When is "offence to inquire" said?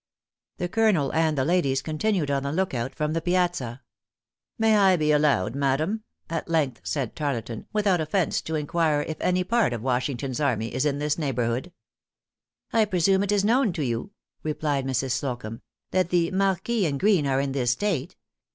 8.01-9.01